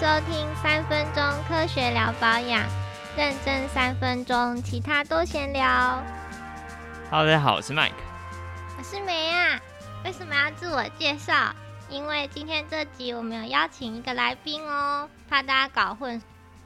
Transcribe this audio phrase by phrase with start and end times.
[0.00, 2.66] 收听三分钟科学聊保养，
[3.18, 6.02] 认真三分钟，其他都闲聊。
[7.10, 7.92] Hello，大家好，我是 Mike。
[8.78, 9.60] 我是梅啊，
[10.02, 11.54] 为什么要自我介绍？
[11.90, 16.22] 因为今天这集我们有邀请一个来宾哦，怕大家搞混。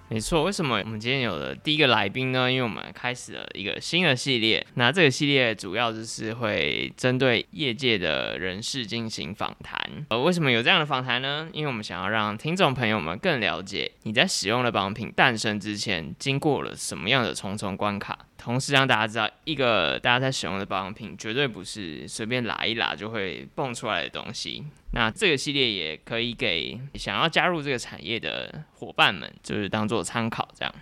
[0.08, 2.50] 没错，为什么我们今天有了第一个来宾呢？
[2.52, 4.64] 因为我们开始了一个新的系列。
[4.74, 9.80] 那这个系列主要就是会针对业界的人士进行访谈。
[10.10, 11.48] 呃，为什么有这样的访谈呢？
[11.52, 24.64] 因为我们想要让听众朋友们更了解你在使用的保养品诞生之前经过了什么样的重重关卡，同时让大家知道，一个大家在使用的保养品绝对不是随便拉一拉就会蹦出来的东西。
[24.92, 30.74] 那这个系列也可以给想要加入这个产业的伙伴们，就是当做参考这样。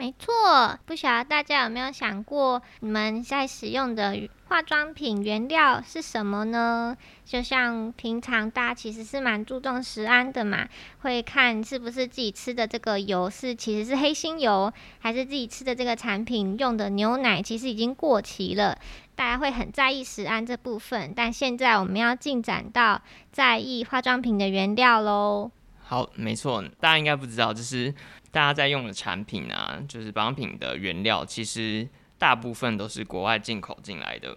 [0.00, 4.16] 没错，不晓得大家有没有想过，你们在使用的
[4.48, 6.96] 化妆品原料是什么呢？
[7.26, 10.66] 就像平常大家其实是蛮注重食安的嘛，
[11.00, 18.78] 会看是不是自己吃的这个油是其实是黑心油，还是自己吃的这个产品用的牛奶其实已经过期了。
[19.14, 25.50] 大家会很在意食安这部分，但现在我们要进展到在意化妆品的原料喽。
[25.82, 27.92] 好，没错，大家应该不知道，就是
[28.30, 34.36] 大家在用的产品啊，就是保养品的原料，其实大部分都是国外进口进来的。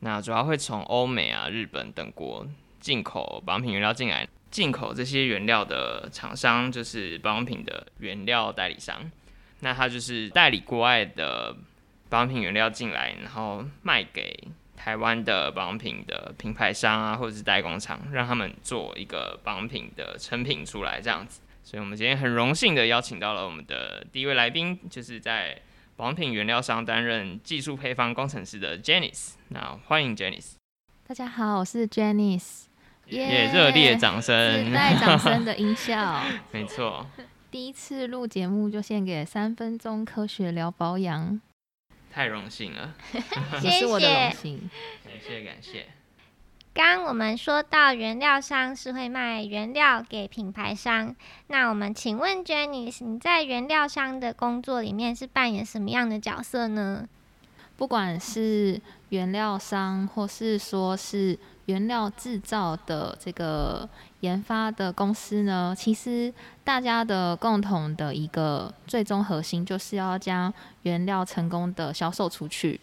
[0.00, 2.46] 那主要会从欧美啊、日本等国
[2.80, 9.10] 进口保养品原料进来，进口这些原料的厂商就是保养品的原料代理商。
[9.60, 11.56] 那他就是代理国外的
[12.08, 21.40] 保养品原料进来，然后卖给台湾的保养品的品牌商啊，或者是代工厂，让他们做一个保养品的成品出来，这样子。
[21.68, 25.60] 所以，我们今天很荣幸的邀请到了我们的第一位来宾，就是在
[25.96, 29.32] 保养品原料商担任技术配方工程师的 Janice。
[29.48, 30.54] 那欢迎 Janice，
[31.06, 32.62] 大家好，我是 Janice，
[33.04, 36.22] 也热烈掌自声，带掌声的音效。
[36.52, 37.06] 没错，
[37.50, 41.38] 第一次录节目就献给三分钟科学聊保养，
[42.10, 42.94] 太荣幸了，
[43.62, 44.70] 也是我的荣幸。
[45.04, 45.86] 感谢感谢。
[46.78, 51.12] 刚我们说到原料商是会卖原料给品牌商，
[51.48, 57.08] 那我们请问 Jenny，你在原料商的工作里面是扮演什么样的角色呢？
[57.76, 61.36] 不管是原料商，或是说是
[61.66, 63.88] 原料制造的这个
[64.20, 72.80] 研发的公司呢，其实大家的共同的一个最终核心，就是要将原料成功的销售出去。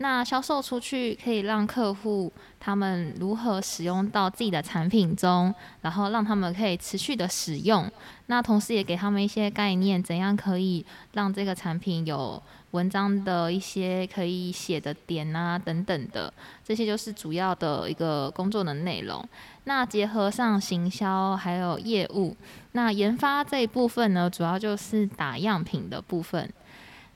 [0.00, 7.90] 那销售出去可以让客户他们如何使用到自己的产品中，然后让他们可以持续的使用。
[8.26, 16.32] 那同时也给他们一些概念，怎样可以让这个产品有文章的一些可以写的点啊等等的，
[16.64, 19.28] 这些就是主要的一个工作的内容。
[19.64, 22.36] 那结合上行销还有业务，
[22.72, 26.48] 那研发这一部分呢，主要就是打样品的部分。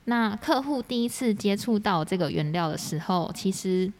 [0.05, 3.91] 那客户第一次接触到这个原料的时候，其实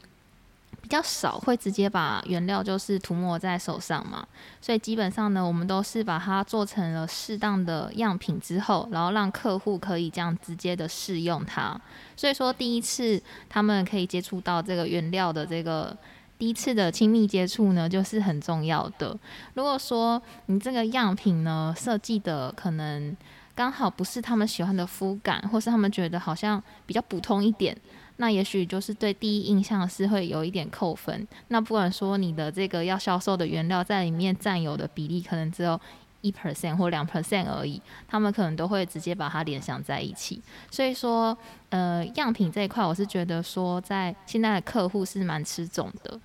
[0.82, 4.28] 比较少会直接把原料就是涂抹在手上嘛，
[4.60, 11.80] 所以基本上呢，我们都是把它做成了适当的样品之后，然后让客户可以这样直接的试用它。
[12.18, 15.96] 所以说，第一次他们可以接触到这个原料的这个
[16.38, 19.18] 第一次的亲密接触呢，就是很重要的。
[19.54, 23.16] 如果说你这个样品呢设计的可能
[23.56, 27.76] 刚好不是他们喜欢的肤感，或是他们觉得好像比较普通一点，
[28.18, 31.28] 那也许就是对第一印象是会有一点扣分。
[31.50, 35.80] 那不管说你的这个要销售的原料在里面占有的比例可能只有
[36.22, 40.42] 一 percent 或两 percent 而已，他们可能都会直接把它联想在一起。
[40.72, 41.38] 所以说，
[41.70, 46.20] 呃，样品这一块，我是觉得说在现在的客户是蛮吃重的。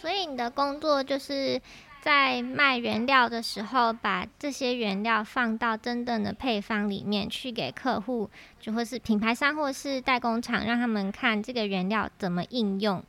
[0.00, 1.60] 所以你的工作就是
[2.00, 13.04] 在卖原料的时候，把这些原料放到真正的配方里面去给客户，就或是品牌商或是代工厂，让他们看这个原料怎么应用。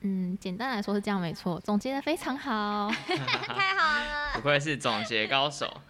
[0.00, 2.90] 嗯，简单来说是这样，没错，总结的非常好。
[3.08, 5.80] 太好了，不愧是总结高手。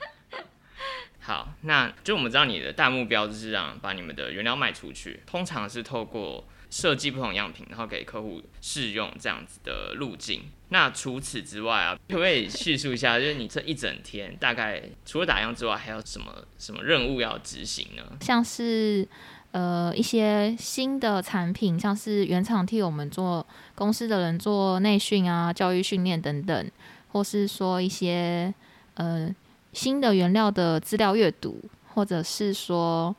[1.20, 10.42] 好，那就我们知道你的大目标就是让把你们的原料卖出去，通常是透过设计不同样品，然后给客户试用这样子的路径。
[10.68, 18.02] 那除此之外啊， 可不可以叙述一下，就是你这一整天大概除了打样之外，还有什么什么任务要执行呢？
[18.20, 19.06] 像是
[19.52, 26.70] 呃一些新的产品，像是原厂替我们做公司的人做内训啊、教育训练等等，
[27.12, 28.52] 或是说一些
[28.94, 29.32] 呃
[29.72, 31.62] 新的原料的资料阅读，
[31.94, 33.14] 或者是说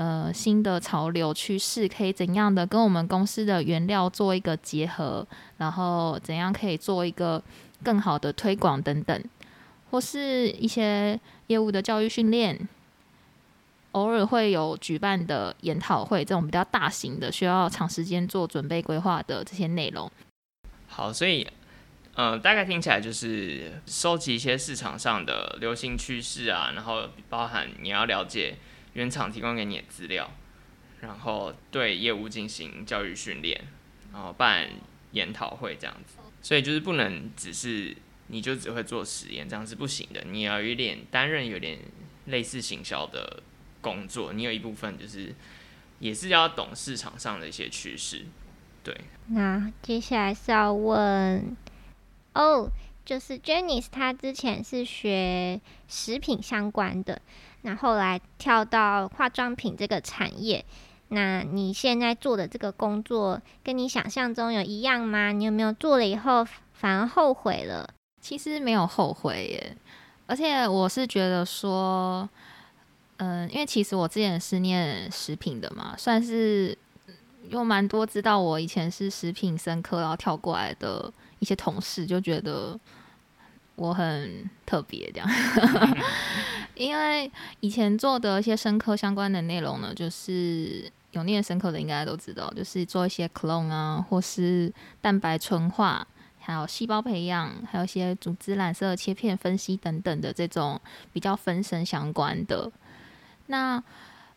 [0.00, 5.26] 呃新的潮流趋势，可以怎样的跟我们公司的原料做一个结合，
[5.58, 7.42] 然后怎样可以做一个
[7.84, 9.22] 更好的推广等等。
[9.90, 12.66] 或是一些业务的教育训练，
[13.92, 20.10] 偶尔会有举办的研讨会，这种比较大型的，需要长时间做准备规划的这些内容。
[20.86, 21.46] 好，所以，
[22.14, 28.56] 呃，大概听起来就是收集一些市场上的流行趋势啊，然后包含你要了解
[29.00, 30.30] 原厂提供给你的资料，
[31.00, 33.58] 然后对业务进行教育训练，
[34.12, 34.68] 然后办
[35.12, 36.18] 研讨会这样子。
[36.42, 40.22] 所以就是不能只是你就只会做实验，这样是不行的。
[40.30, 41.78] 你要有点担任有点
[42.26, 43.42] 类似行销的
[43.80, 45.34] 工作，你有一部分就是
[45.98, 48.26] 也是要懂市场上的一些趋势，
[48.84, 48.94] 对。
[49.28, 51.56] 那接下来是要问
[52.34, 52.68] 哦，
[53.06, 55.58] 就是 Jenny 她之前是学
[55.88, 57.22] 食品相关的，
[57.62, 60.64] 那后来跳到化妆品这个产业。
[61.08, 65.32] 那你现在做的这个工作跟你想象中有一样吗？
[65.32, 67.88] 你有没有做了以后反而后悔了？
[68.20, 69.76] 其实没有后悔耶，
[70.26, 72.28] 而且我是觉得说，
[73.16, 76.76] 嗯，因为其实我之前是念食品的嘛，算是
[77.48, 82.78] 有蛮多知道我以前是食品生科，然后跳过来的一些同事就觉得
[83.80, 85.28] 我很特别这样，
[86.76, 87.30] 因为
[87.60, 90.92] 以前做的一些深科相关的内容呢，就是。
[91.12, 96.06] 有念深刻的应该都知道，就是做一些 clone 啊，或是蛋白纯化，
[96.38, 100.80] 还有细胞培养，还有一些组织染色切片分析等等的这种
[101.12, 102.70] 比较分身相关的。
[103.46, 103.82] 那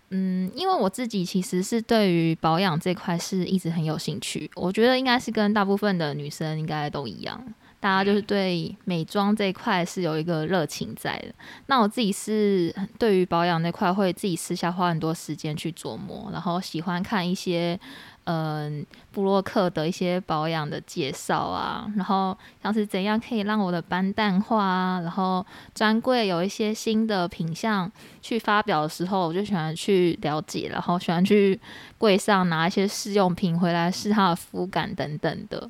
[0.10, 7.54] 嗯，因为我自己其实是对于保养这块是一直很有兴趣，我觉得应该是跟大部分的女生应该都一样。
[7.84, 11.36] 大家就是对美妆这一块是有一个热情在的。
[11.66, 17.78] 那我自己是对于保养那块会自己私下花很多时间去琢磨，然后喜欢看一些
[18.24, 25.46] 嗯布洛克的一些保养的介绍啊，然后像是怎样可以让我的斑淡化啊，然后
[25.76, 27.92] 专柜有一些新的品相
[28.22, 31.60] 去发表的时候，我就喜欢去了解，然后喜欢去
[31.98, 35.70] 柜上拿一些试用品回来试它的肤感等等的。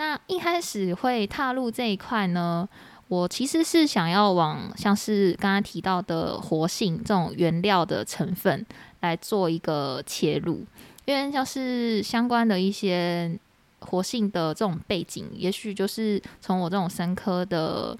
[0.00, 2.66] 那一开始会踏入这一块呢，
[3.08, 8.64] 我其实是想要往像是刚刚提到的活性这种原料的成分
[9.00, 10.64] 来做一个切入，
[11.04, 13.38] 因为像是相关的一些
[13.80, 17.94] 活性的这种背景，也许就是从我这种生科的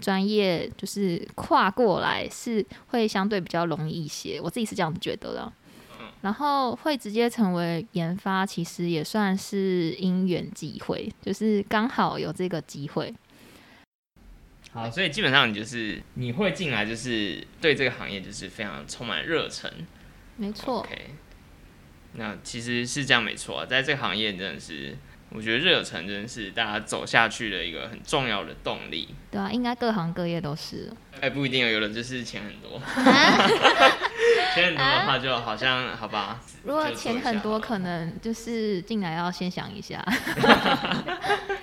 [0.00, 5.52] 专业就是跨过来是会相对比较容易一些，我自己是这样子觉得的。
[6.22, 13.14] 然后会直接成为研发，其实也算是因缘际会，就是刚好有这个机会。
[14.72, 19.70] 好，所以基本上你就是你会进来，就是对这个行业就是非常充满热忱。
[20.36, 20.80] 没错。
[20.80, 21.10] OK，
[22.14, 24.96] 那其实是这样没错，在这个行业真的是。
[25.32, 29.14] 我觉得热忱真是大家走下去的一个很重要的动力。
[29.30, 30.92] 对啊，应该各行各业都是。
[31.20, 32.80] 哎，不一定有的就是钱很多。
[34.54, 36.40] 钱很多的话，就好像好吧。
[36.64, 40.04] 如果钱很多，可能就是进来要先想一下。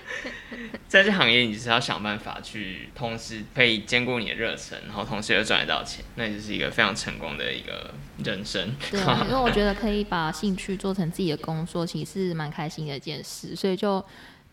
[0.88, 7.94] 在这行业，你就是要想办法去，同时可以兼顾你的热忱，然后同时又赚得到钱，那就是一个非常成功的一个
[8.24, 8.75] 人生。
[8.89, 14.04] 对， 因为我觉得可以把兴趣做成自己的工作，其实是蛮开心的一件事，所以就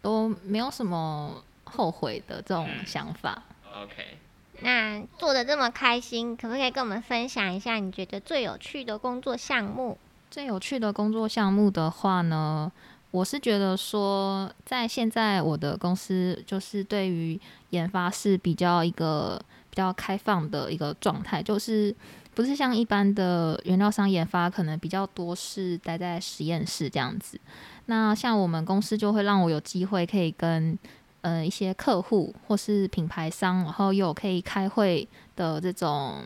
[0.03, 3.43] 都没有什么后悔的这种想法。
[3.83, 4.19] OK，
[4.61, 9.99] 那做的这么开心，可不可以跟我们分享一下你觉得最有趣的工作项目？
[10.31, 12.71] 最有趣的工作项目的话呢？
[13.15, 17.41] 我是觉得说，在现在我的公司就是对于
[17.71, 19.41] 研发是比较一个
[19.71, 21.95] 比较开放的一个状态，就是
[22.35, 27.39] 不是像一般的原料商研发，可能比较多是待在实验室这样子。
[27.87, 30.77] 那像我们公司就会让我有机会可以跟
[31.21, 36.25] 呃一些客户或是品牌商，然后有可以开会的这种。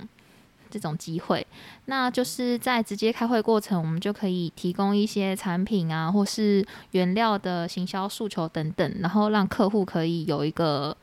[0.70, 1.46] 这种机会，
[1.86, 10.96] 那就是在直接开会过程，我们就可以提供一些产品啊，或是原料的行销诉求等等，然后让客户可以有一个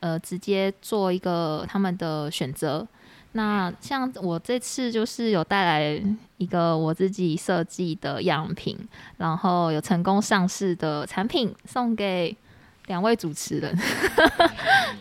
[0.00, 2.86] 呃直接做一个他们的选择。
[3.32, 6.02] 那像我这次就是有带来
[6.38, 8.78] 一个我自己设计的样品，
[9.18, 12.34] 然后有成功上市的产品送给
[12.86, 13.76] 两位主持人，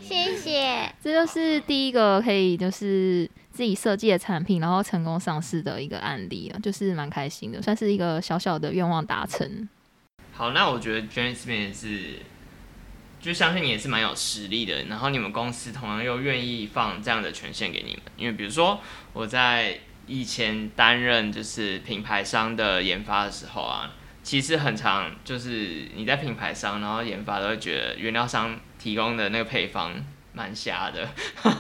[0.02, 0.92] 谢谢。
[1.02, 3.30] 这就是第一个可以就是。
[3.56, 9.70] 自己设计的产品，然后成功上市的一个案例啊，就是蛮开心的，算是一个小小的愿望达成。
[10.34, 12.20] 好，那我觉得 j a n e 这边是，
[13.22, 18.82] 就相信你也是蛮有实力的，然后你们公司同样又愿意放这样的权限给你们，因为比如说
[19.14, 30.06] 我在以前担任就是品牌商的研发的时候啊，其实很长，就是你在品牌商，然后研发都会觉得原料商提供的那个配方。
[30.38, 31.08] 蛮瞎的。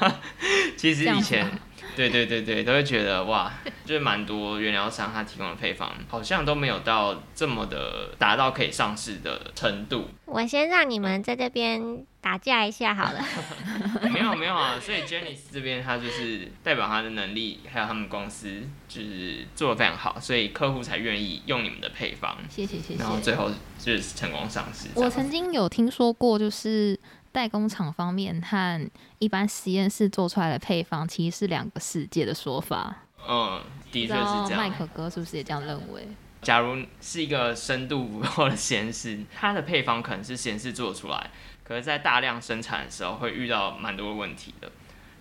[0.76, 1.52] 其实以前吗
[1.96, 3.52] 对对对对，都会觉得哇，
[3.86, 10.10] 就是蛮多原料商他提供的配方好像都没有到这么的达到可以上市的程度。
[10.26, 13.24] 我先让你们在这边打架一下好了。
[14.10, 23.08] 没有没有啊，所以 Jenny 这边他就是代表他的能力，还有他们公司就是做的非常好，所以客户才愿意用你们的配方，谢谢谢谢然。
[23.08, 24.88] 后最后就是成功上市。
[24.96, 27.00] 我曾经有听说过，就是
[27.32, 28.90] 代工厂方面和
[29.20, 33.04] 一般实验室做出来的配方其实是两个世界的说法。
[33.28, 34.58] 嗯，的确是这样。
[34.58, 36.08] 麦克哥是不是也这样认为？
[36.42, 41.32] 假如是一个深度不够的实验室，它的配方可能是实验室做出来，
[41.68, 44.72] 可是在大量生产的时候会遇到蛮多问题的。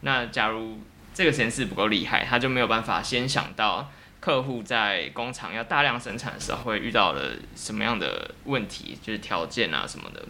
[0.02, 0.78] 那假如
[1.14, 10.22] 这个实验室不够厉害，他就没有办法先想到客户在工厂要大量生产的时候会遇到的什么样的问题，就是条件啊什么的，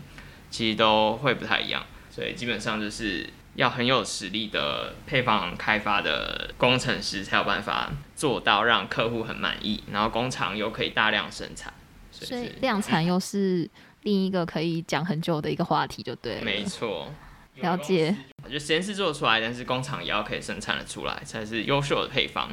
[0.50, 1.84] 其实都会不太一样。
[2.10, 11.72] 所以基本上就是要很有实力的配方开发的工程师才有办法做到让客户很满意，然后工厂又可以大量生产。
[12.12, 13.68] 所以量产又是
[14.04, 16.42] 另一个可以讲很久的一个话题，就对了。
[16.42, 17.12] 没错。
[17.56, 18.16] 了解。
[18.50, 22.48] 就实验室做出来，但是工厂也要可以生产的出来，才是优秀的配方。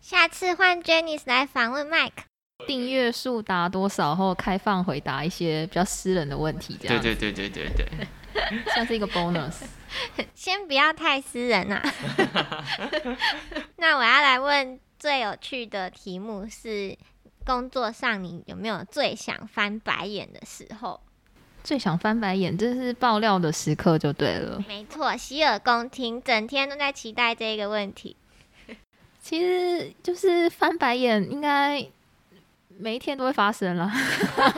[0.00, 2.24] 下次换 Jenny 来访问 Mike。
[2.66, 8.06] 订阅数达多少后，开放回答一些比较私人的问题，这样对对对对对对。
[8.72, 9.62] 算是一个 bonus。
[10.34, 11.82] 先不要太私人啊、
[13.76, 16.96] 那我要来问最有趣的题目是：
[17.46, 21.00] 工作上你有没有最想翻白眼的时候？
[21.62, 24.62] 最想翻白眼，这是爆料的时刻就对了。
[24.68, 28.16] 没错，洗耳恭听，整天都在期待这个问题。
[29.20, 31.84] 其实就是翻白眼，应该
[32.78, 33.92] 每一天都会发生啦，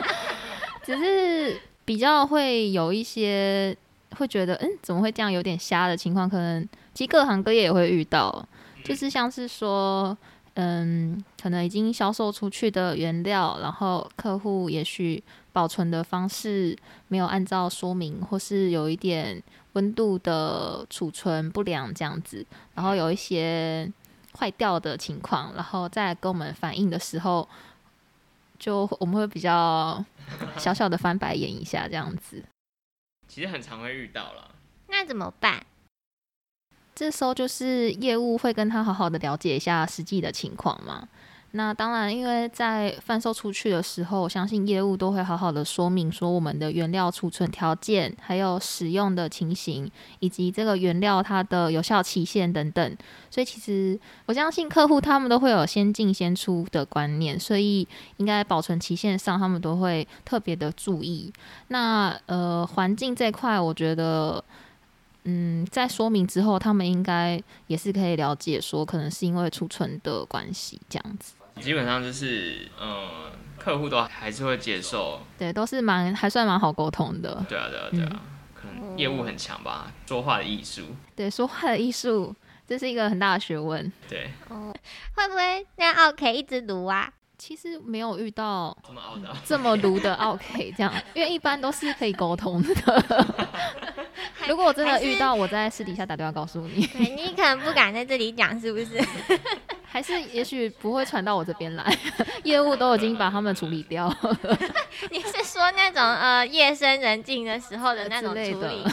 [0.85, 3.75] 只是比较会有一些
[4.17, 8.47] 会觉得，嗯，怎么会这样，有点瞎的情况，可能其实各行各业也会遇到，
[8.83, 10.15] 就是像是说，
[10.55, 16.77] 嗯，可能已经销售出去的原料，然后客户也许保存的方式
[17.07, 19.41] 没有按照说明，或是有一点
[19.73, 23.89] 温度的储存不良这样子，然后有一些
[24.37, 27.47] 坏掉的情况，然后再跟我们反映的时候，
[28.57, 30.03] 就我们会比较
[30.57, 32.43] 小小的翻白眼一下这样子。
[33.27, 34.55] 其实很常会遇到了。
[34.87, 35.65] 那怎么办？
[36.99, 41.07] 这时候就是业务会跟他好好的了解一下实际的情况嘛。
[41.51, 49.89] 那当然，因为在贩售出去的时候，我相信业务都会好好的说明说我们的原料储存条件，还有使用的情形，
[50.19, 52.97] 以及这个原料它的有效期限等等。
[53.31, 57.87] 所以其实我相信客户他们都会有先进先出的观念，所以
[58.17, 61.31] 应该保存期限上他们都会特别的注意。
[61.69, 64.43] 那呃，环境这块，我觉得。
[65.23, 71.33] 嗯，在说明之后，他们应该也是可以了解，说可能是因为储存的关系这样子。
[71.61, 75.19] 基本上就是，嗯，客户都还是会接受。
[75.37, 77.45] 对，都是蛮还算蛮好沟通的。
[77.49, 78.21] 对啊，对啊，对啊。
[78.55, 80.83] 可能业务很强吧，说话的艺术。
[81.15, 82.33] 对，说话的艺术，
[82.65, 83.91] 这是一个很大的学问。
[84.07, 84.73] 对，哦，
[85.15, 87.11] 会不会让 OK 一直读啊？
[87.39, 90.13] 其实没有遇到这么傲的。
[90.15, 93.25] OK 这样，因为一般都是可以沟通的。
[94.47, 99.01] 如果我真的遇到，我在私底下打电话告诉你，对你可能不敢在这里讲，是不是？
[99.91, 101.97] 还是也许不会传到我这边来，
[102.43, 104.07] 业务都已经把他们处理掉
[105.09, 108.85] 你是说那种呃夜深人静的时候的那种处理？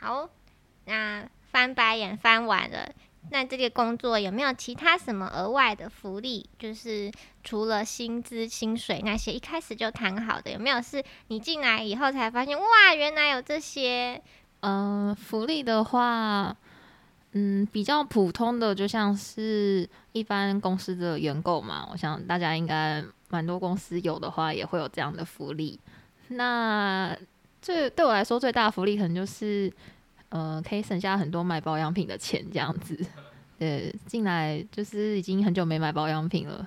[0.00, 0.28] 好，
[0.86, 2.88] 那翻白眼翻完了，
[3.32, 6.46] 那这个工作有没有其他什么额外的福利？
[6.58, 7.10] 就是
[7.42, 14.20] 除了薪资、薪水那些一开始就谈好的，有没有是你进来以后才发现哇，原来有这些？
[14.60, 16.54] 嗯，福利的话，
[17.32, 25.80] 嗯，比较普通的，就像是一般公司的员工嘛，我想大家应该蛮多公司有的话，也会有这样的福利。
[26.28, 27.16] 那
[27.62, 29.72] 最对我来说最大的福利，可能就是，
[30.32, 32.98] 呃，可以省下很多买保养品的钱，这样子。
[33.58, 36.66] 对，进来就是已经很久没买保养品了，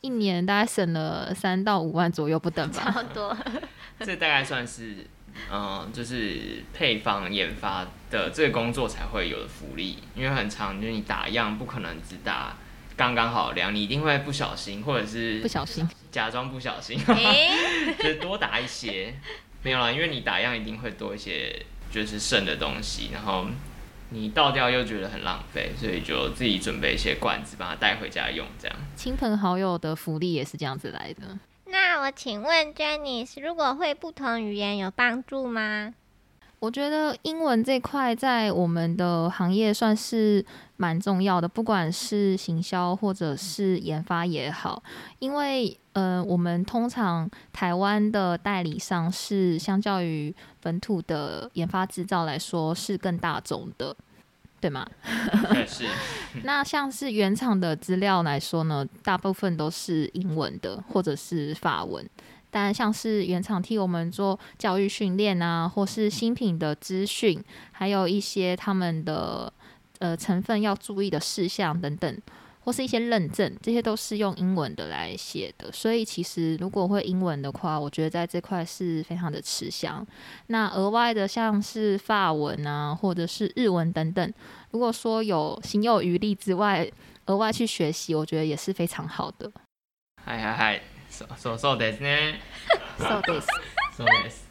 [0.00, 2.82] 一年大概省了三到五万左右不等吧。
[2.82, 3.36] 差不多，
[4.00, 5.06] 这大概算是，
[5.52, 12.56] 嗯，就是配方研发的这个工作才会有的福利，因为很长，就是你打样不可能只打
[12.96, 17.50] 刚刚好量，你一定会不小心，或者是不小心，假装不小心，诶、
[18.00, 19.14] 就是多打一些。
[19.64, 23.46] 没有啦，因为你打样一定会多一些，就是剩的东西，然后
[24.10, 28.76] 你倒掉又觉得很浪费，所以就自己准备一些罐子，把它带回家用，这样。
[28.96, 31.38] 亲朋好友的福利也是这样子来的。
[31.66, 35.94] 那我请问 Jenny，如果会不同语言有帮助吗？
[36.62, 44.80] 我觉得英文这块在我们的行业算是蛮重要的，不管是行销或者是研发也好，
[45.18, 53.96] 因为呃，我们通常台湾的代理商是相较于本土的研发制造来说是更大众的，
[54.60, 54.86] 对吗？
[55.66, 55.84] 是。
[56.44, 62.08] 那像是原厂的资料来说呢，大部分都是英文的或者是法文。
[62.52, 67.42] 但像是原厂替我们做教育训练啊，或是新品的资讯，
[67.72, 69.50] 还有一些他们的
[70.00, 72.20] 呃成分要注意的事项等等，
[72.60, 75.72] 或是一些认证，这些都是用英文的来写的。
[75.72, 80.06] 所以其实如果会英文的话，我觉得在这块是非常的吃香。
[80.48, 84.32] 那额外的像是法文啊，或者是日文等等，
[84.72, 86.86] 如果说有心有余力之外，
[87.26, 89.50] 额外去学习，我觉得也是非常好的。
[90.22, 90.80] 嗨嗨嗨！
[91.21, 92.39] そうそうですね。
[92.97, 93.47] そうです。
[93.97, 94.47] そうです。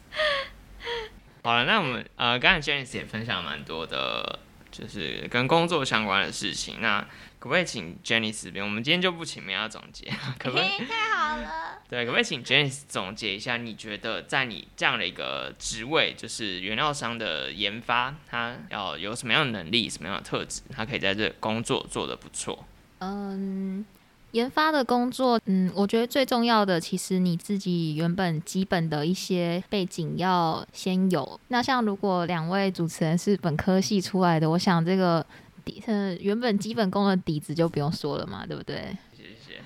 [1.43, 6.81] 好了，那我们呃，刚才 Janice 也分享蛮多的，就是跟工作相关的事情。
[6.81, 7.01] 那
[7.39, 8.65] 可不可以请 Janice 这边？
[8.65, 10.85] 我们今天就不请梅亚总结，可不可以？
[10.85, 11.79] 太好了。
[11.89, 13.55] 对，可不可以请 Janice 总结一下？
[13.55, 22.65] 你觉得在你这样的一个职位，就是原料商的研发，他要有什么样的能力、什么样的特质，他可以在这工作做得不错？
[22.99, 23.85] 嗯。
[24.32, 31.38] 研发的工作，嗯，我觉得最重要的，其实你自己原本基本的一些背景要先有。
[31.48, 35.24] 那像如果两位主持人是本科系出来的，我想这个
[35.64, 38.96] 底，呃，原本基本功的底子就不用说了嘛，对不对？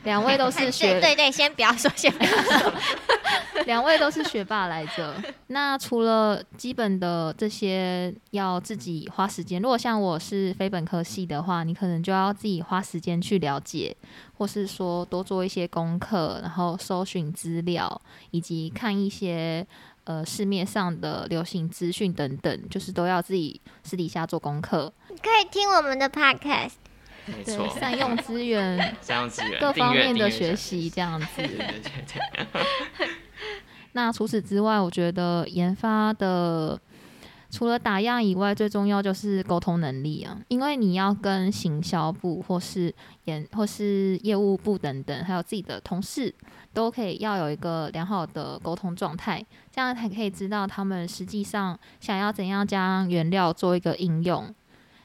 [0.05, 2.73] 两位都是 学对对，先不要说，先不要说。
[3.67, 5.15] 两位都是学霸来着。
[5.49, 13.97] 那除了基本的这些要自己花时间，如果像我是非本科系的话，你可能就要自己花时间去了解，
[14.35, 18.01] 或是说多做一些功课，然后搜寻资料，
[18.31, 19.67] 以及看一些
[20.07, 24.93] 呃市面上的流行资讯等等，就是都要自己私底下做功课。
[25.09, 26.73] 可以听我们的 podcast。
[27.27, 31.27] 没错，善用资源， 善用资源，各方面的学习这样子。
[31.37, 33.09] 对对对。
[33.93, 36.81] 那除此之外，我觉得研发的
[37.51, 46.35] 除了打样以外，最重要就是沟通能力啊，因为你要跟行销部或是研或是业务部等等，还有自己的同事，
[46.73, 54.55] 都可以要有一个良好的沟通状态，这样才可以知道他们实际上想要怎样将原料做一个应用。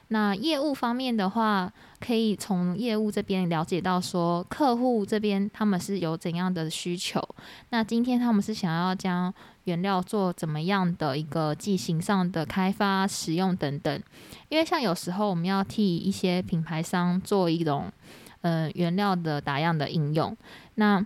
[0.10, 7.26] 那业务方面的话，可以从业务这边了解到说，客户这边他们是有怎样的需求。
[7.70, 9.34] 那今天他们是想要将
[9.66, 14.02] 原料做怎么样的一个剂型上的开发、使用等等。
[14.50, 17.92] 因为像有时候我们要替一些品牌商做一种
[18.42, 20.36] 呃原料的打样的应用，
[20.76, 21.06] 那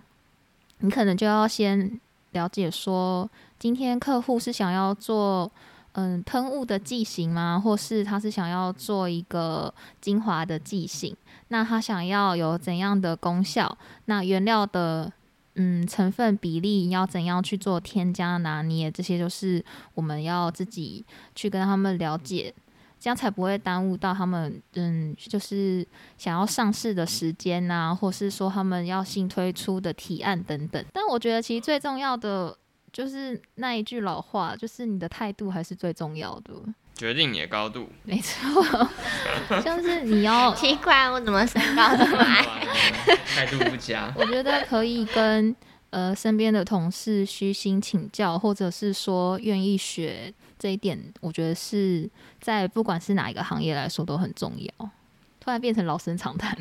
[0.78, 2.00] 你可能就要先
[2.32, 5.50] 了解说，今天客户是想要做。
[5.98, 7.58] 嗯，喷雾的剂型吗？
[7.58, 11.16] 或是他是想要做一个精华的剂型？
[11.48, 13.78] 那他想要有怎样的功效？
[14.04, 15.10] 那原料的
[15.56, 18.90] 嗯成分比例要怎样去做添加拿捏？
[18.90, 19.62] 这些就是
[19.94, 22.54] 我们要自己去跟他们了解，
[23.00, 30.84] 这样才不会耽误到他们嗯，就是想要上市的时间呐，或是说他们要新推出的提案等等。
[30.92, 32.56] 但我觉得其实最重要的。
[32.92, 36.54] 就是那一句老话，就是你的态度还是最重要的，
[36.96, 37.88] 决定你的高度。
[38.04, 38.90] 没错，
[39.62, 42.44] 像是你要 奇怪，我怎么身高这么矮？
[43.34, 44.12] 态度不佳。
[44.16, 45.54] 我觉得可以跟
[45.90, 52.08] 呃身边的同事虚心请教，或者是说愿意学这一点，我觉得是
[52.40, 54.90] 在不管是哪一个行业来说都很重要。
[55.38, 56.56] 突然变成老生常谈，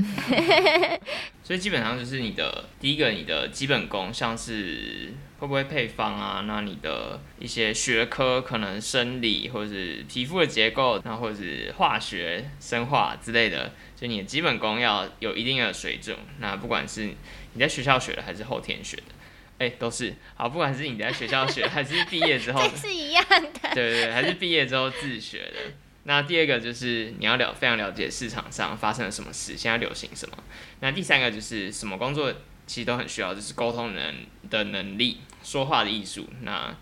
[1.44, 6.44] 所以基本上就是你的第一个，你的基本功，像是会不会配方啊？
[6.48, 16.18] 那你的一些学科，可能生理或者是皮肤的结构，那或者是化学、生化之类的，就你的基本功要有一定的水准。
[16.40, 17.14] 那不管是
[17.54, 19.04] 你在学校学的，还是后天学的，
[19.60, 20.48] 哎，都是好。
[20.48, 23.70] 不管是你在学校学，还是毕业之后，是一样的。
[23.74, 25.74] 对对对，还是毕业之后自学的。
[26.08, 30.38] 那第二个就是你要了非常了解市场上发生了什么事，现在流行什么。
[30.80, 32.32] 那第三个就是什么工作
[32.66, 34.16] 其实都很需要，就是沟通能
[34.50, 36.28] 的能力、说话的艺术。
[36.42, 36.76] 那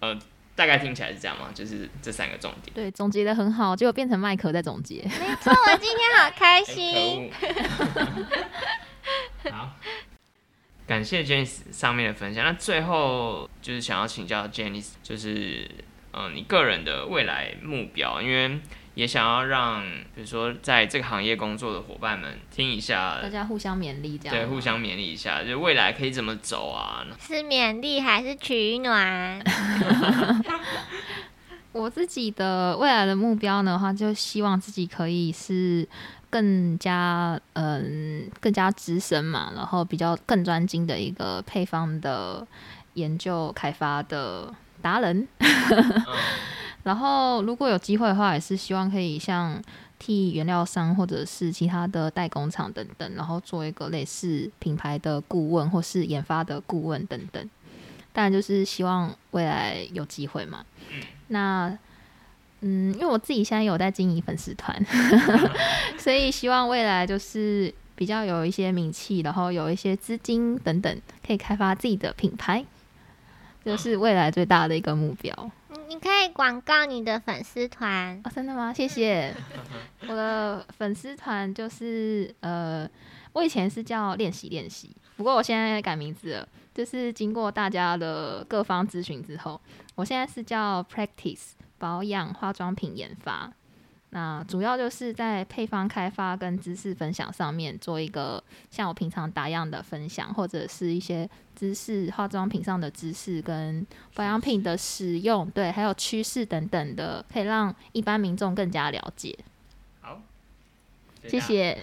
[0.00, 0.18] 呃，
[0.54, 1.50] 大概听起来是这样吗？
[1.54, 2.74] 就是这三个重点。
[2.74, 5.02] 对，总结的很好，结果变成麦克在总结。
[5.04, 7.30] 没错，我今天好开心。
[9.50, 9.70] 好，
[10.86, 12.44] 感谢 Janice 上面的分享。
[12.44, 15.70] 那最后就是想要请教 Janice，就是。
[16.16, 18.60] 嗯，你个人的未来目标，因为
[18.94, 19.82] 也想要让，
[20.14, 27.04] 比如说在这个行业工作的伙伴们听一下，大家互相勉励，这样对，互相勉励一下，就未来可以怎么走啊？
[27.18, 29.42] 是勉励还是取暖？
[31.72, 35.86] 我自己的未来的目标的话，就希望自己可以是
[36.30, 42.46] 更加嗯更加资深嘛，然后比较更专精的一个配方的
[42.92, 45.26] 研究开发的达人。
[46.84, 49.60] 然后如果有机会的话，也是希望可以像
[49.98, 57.50] 替原料商或者是其他的代工厂等等，然后做一个类似品牌的顾问或是研发的顾问等等。
[58.12, 60.64] 当然就是希望未来有机会嘛。
[61.28, 61.76] 那
[62.60, 64.78] 嗯，因为我自己现在有在经营粉丝团，
[65.98, 72.64] 所以希望未来就是比较有一些名气，然后有一些资金等等，可以开发自己的品牌，
[73.64, 75.50] 这是未来最大的一个目标。
[75.94, 78.72] 你可以广告你的粉丝团哦，真的吗？
[78.74, 79.32] 谢谢。
[80.08, 82.88] 我的粉丝团就是呃，
[83.32, 89.60] 我以前是叫练习练习，不过我现在改名字了，就是经过大家的各方咨询之后，
[89.94, 93.52] 我现在是叫 Practice 保养化妆品研发。
[94.16, 109.36] 那主要就是在配方开发跟知识分享上面做一个像我平常打样的分享，或者是一些知识化妆品上的知识跟保养品的使用，对，还有趋势等等的，可以让一般民众更加了解。
[110.00, 110.20] 好，
[111.26, 111.82] 谢谢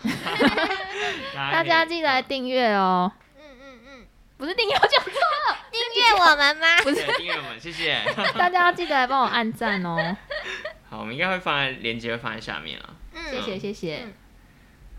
[1.36, 3.12] 大 大家，记得来订阅哦。
[3.36, 4.06] 嗯嗯嗯，
[4.38, 6.78] 不是订阅，我讲错了，订阅我们吗？
[6.82, 8.02] 不是订阅我们，谢谢。
[8.38, 10.16] 大家要记得来帮我按赞哦。
[10.92, 12.90] 好，我们应该会放在链接会放在下面啊。
[13.14, 14.08] 嗯，谢谢谢谢。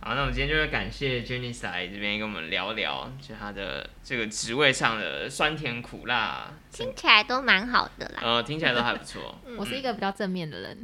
[0.00, 8.20] 好，那我们今天就是感谢 Jenny 来这边跟我们聊聊，就她的这个职位上的酸甜苦辣，听起来都蛮好的啦。
[8.22, 9.38] 呃，听起来都还不错。
[9.58, 10.82] 我是一个比较正面的人。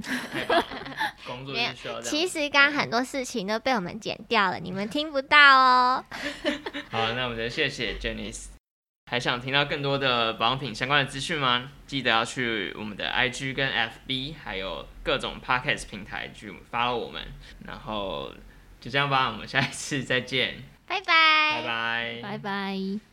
[1.27, 2.11] 工作没有是需要这样。
[2.11, 6.05] 其实刚刚很多事情都被我们剪掉了，你们听不到哦。
[6.92, 8.58] 好，那我们就谢谢 Jenny。
[9.09, 11.73] 还想听到更多的保养品相关的资讯吗？
[11.87, 17.23] 记得要去我们的 IG 跟 FB，还有各种 Podcast 平台去 follow 我们。
[17.66, 18.31] 然后
[18.81, 23.08] 就这样吧，我们下一次再见，拜拜，拜拜，拜拜。